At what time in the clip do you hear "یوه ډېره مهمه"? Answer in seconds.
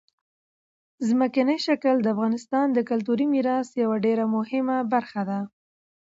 3.83-4.77